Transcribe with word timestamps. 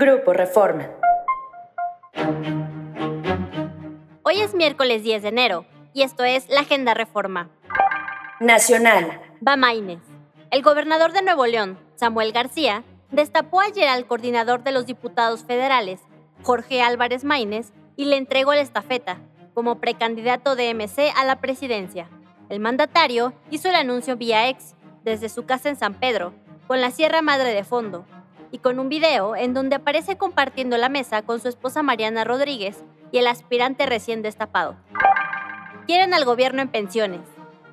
Grupo 0.00 0.32
Reforma. 0.32 0.88
Hoy 4.22 4.40
es 4.40 4.54
miércoles 4.54 5.02
10 5.02 5.22
de 5.22 5.28
enero 5.28 5.66
y 5.92 6.02
esto 6.02 6.22
es 6.22 6.48
la 6.48 6.60
Agenda 6.60 6.94
Reforma. 6.94 7.50
Nacional. 8.38 9.20
Bamaines. 9.40 9.98
El 10.52 10.62
gobernador 10.62 11.10
de 11.12 11.22
Nuevo 11.22 11.46
León, 11.46 11.80
Samuel 11.96 12.30
García, 12.30 12.84
destapó 13.10 13.60
ayer 13.60 13.88
al 13.88 14.06
coordinador 14.06 14.62
de 14.62 14.70
los 14.70 14.86
diputados 14.86 15.42
federales, 15.42 15.98
Jorge 16.44 16.80
Álvarez 16.80 17.24
Maínez, 17.24 17.72
y 17.96 18.04
le 18.04 18.18
entregó 18.18 18.54
la 18.54 18.60
estafeta 18.60 19.18
como 19.52 19.80
precandidato 19.80 20.54
de 20.54 20.72
MC 20.74 21.12
a 21.16 21.24
la 21.24 21.40
presidencia. 21.40 22.08
El 22.48 22.60
mandatario 22.60 23.32
hizo 23.50 23.68
el 23.68 23.74
anuncio 23.74 24.16
vía 24.16 24.48
ex 24.48 24.76
desde 25.02 25.28
su 25.28 25.44
casa 25.44 25.68
en 25.68 25.76
San 25.76 25.94
Pedro, 25.94 26.34
con 26.68 26.80
la 26.80 26.92
Sierra 26.92 27.20
Madre 27.20 27.52
de 27.52 27.64
fondo, 27.64 28.04
y 28.50 28.58
con 28.58 28.78
un 28.78 28.88
video 28.88 29.36
en 29.36 29.54
donde 29.54 29.76
aparece 29.76 30.16
compartiendo 30.16 30.76
la 30.76 30.88
mesa 30.88 31.22
con 31.22 31.40
su 31.40 31.48
esposa 31.48 31.82
Mariana 31.82 32.24
Rodríguez 32.24 32.82
y 33.12 33.18
el 33.18 33.26
aspirante 33.26 33.86
recién 33.86 34.22
destapado. 34.22 34.76
Quieren 35.86 36.14
al 36.14 36.24
gobierno 36.24 36.62
en 36.62 36.68
pensiones. 36.68 37.20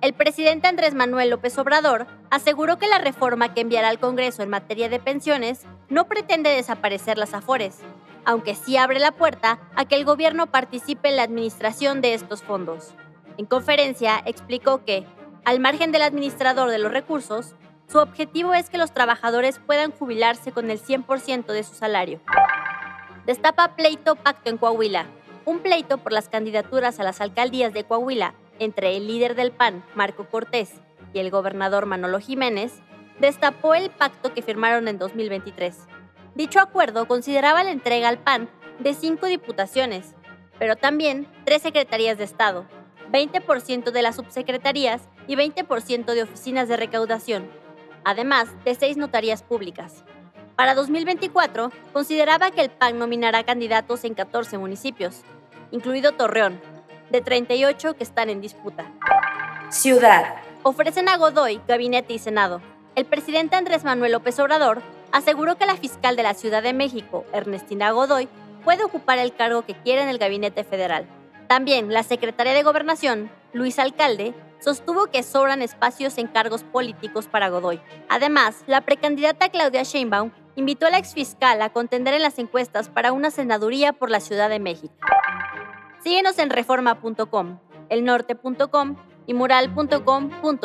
El 0.00 0.12
presidente 0.12 0.68
Andrés 0.68 0.94
Manuel 0.94 1.30
López 1.30 1.56
Obrador 1.58 2.06
aseguró 2.30 2.78
que 2.78 2.88
la 2.88 2.98
reforma 2.98 3.54
que 3.54 3.62
enviará 3.62 3.88
al 3.88 3.98
Congreso 3.98 4.42
en 4.42 4.50
materia 4.50 4.88
de 4.88 5.00
pensiones 5.00 5.62
no 5.88 6.06
pretende 6.08 6.50
desaparecer 6.50 7.16
las 7.16 7.32
afores, 7.32 7.78
aunque 8.24 8.54
sí 8.54 8.76
abre 8.76 8.98
la 8.98 9.12
puerta 9.12 9.60
a 9.74 9.86
que 9.86 9.94
el 9.94 10.04
gobierno 10.04 10.46
participe 10.46 11.08
en 11.08 11.16
la 11.16 11.22
administración 11.22 12.00
de 12.00 12.14
estos 12.14 12.42
fondos. 12.42 12.94
En 13.38 13.46
conferencia 13.46 14.22
explicó 14.26 14.84
que, 14.84 15.06
al 15.44 15.58
margen 15.58 15.90
del 15.90 16.02
administrador 16.02 16.70
de 16.70 16.78
los 16.78 16.92
recursos, 16.92 17.54
su 17.88 17.98
objetivo 17.98 18.54
es 18.54 18.70
que 18.70 18.78
los 18.78 18.92
trabajadores 18.92 19.58
puedan 19.58 19.92
jubilarse 19.92 20.52
con 20.52 20.70
el 20.70 20.80
100% 20.80 21.46
de 21.46 21.62
su 21.62 21.74
salario. 21.74 22.20
Destapa 23.26 23.76
pleito 23.76 24.16
pacto 24.16 24.50
en 24.50 24.58
Coahuila. 24.58 25.06
Un 25.44 25.60
pleito 25.60 25.98
por 25.98 26.12
las 26.12 26.28
candidaturas 26.28 26.98
a 27.00 27.04
las 27.04 27.20
alcaldías 27.20 27.72
de 27.72 27.84
Coahuila 27.84 28.34
entre 28.58 28.96
el 28.96 29.06
líder 29.06 29.34
del 29.34 29.52
PAN, 29.52 29.84
Marco 29.94 30.26
Cortés, 30.28 30.72
y 31.12 31.18
el 31.18 31.30
gobernador 31.30 31.86
Manolo 31.86 32.20
Jiménez, 32.20 32.80
destapó 33.20 33.74
el 33.74 33.90
pacto 33.90 34.34
que 34.34 34.42
firmaron 34.42 34.88
en 34.88 34.98
2023. 34.98 35.76
Dicho 36.34 36.60
acuerdo 36.60 37.06
consideraba 37.06 37.62
la 37.62 37.70
entrega 37.70 38.08
al 38.08 38.18
PAN 38.18 38.48
de 38.78 38.94
cinco 38.94 39.26
diputaciones, 39.26 40.14
pero 40.58 40.76
también 40.76 41.28
tres 41.44 41.62
secretarías 41.62 42.18
de 42.18 42.24
Estado, 42.24 42.66
20% 43.12 43.90
de 43.90 44.02
las 44.02 44.16
subsecretarías 44.16 45.08
y 45.26 45.36
20% 45.36 46.04
de 46.12 46.22
oficinas 46.22 46.68
de 46.68 46.76
recaudación, 46.76 47.48
además 48.04 48.48
de 48.64 48.74
seis 48.74 48.96
notarías 48.96 49.42
públicas. 49.42 50.04
Para 50.56 50.74
2024, 50.74 51.72
consideraba 51.92 52.50
que 52.50 52.60
el 52.60 52.70
PAN 52.70 52.98
nominará 52.98 53.42
candidatos 53.42 54.04
en 54.04 54.14
14 54.14 54.58
municipios, 54.58 55.22
incluido 55.72 56.12
Torreón, 56.12 56.60
de 57.10 57.20
38 57.20 57.94
que 57.94 58.04
están 58.04 58.30
en 58.30 58.40
disputa. 58.40 58.84
Ciudad. 59.70 60.36
Ofrecen 60.62 61.08
a 61.08 61.16
Godoy 61.16 61.60
gabinete 61.66 62.12
y 62.14 62.18
Senado. 62.18 62.62
El 62.94 63.04
presidente 63.06 63.56
Andrés 63.56 63.82
Manuel 63.82 64.12
López 64.12 64.38
Obrador 64.38 64.80
aseguró 65.10 65.56
que 65.56 65.66
la 65.66 65.76
fiscal 65.76 66.14
de 66.14 66.22
la 66.22 66.34
Ciudad 66.34 66.62
de 66.62 66.72
México, 66.72 67.24
Ernestina 67.32 67.90
Godoy, 67.90 68.28
puede 68.64 68.84
ocupar 68.84 69.18
el 69.18 69.34
cargo 69.34 69.62
que 69.62 69.74
quiera 69.74 70.02
en 70.02 70.08
el 70.08 70.18
gabinete 70.18 70.62
federal. 70.62 71.06
También 71.46 71.92
la 71.92 72.02
secretaria 72.02 72.54
de 72.54 72.62
Gobernación, 72.62 73.30
Luis 73.52 73.78
Alcalde, 73.78 74.34
sostuvo 74.60 75.06
que 75.06 75.22
sobran 75.22 75.62
espacios 75.62 76.16
en 76.18 76.26
cargos 76.26 76.64
políticos 76.64 77.28
para 77.28 77.50
Godoy. 77.50 77.80
Además, 78.08 78.64
la 78.66 78.80
precandidata 78.80 79.50
Claudia 79.50 79.82
Sheinbaum 79.82 80.30
invitó 80.56 80.86
a 80.86 80.90
la 80.90 80.98
exfiscal 80.98 81.60
a 81.60 81.70
contender 81.70 82.14
en 82.14 82.22
las 82.22 82.38
encuestas 82.38 82.88
para 82.88 83.12
una 83.12 83.30
senaduría 83.30 83.92
por 83.92 84.10
la 84.10 84.20
Ciudad 84.20 84.48
de 84.48 84.60
México. 84.60 84.94
Síguenos 86.02 86.38
en 86.38 86.50
reforma.com, 86.50 87.58
elnorte.com 87.90 88.96
y 89.26 89.34
mural.com.mx. 89.34 90.64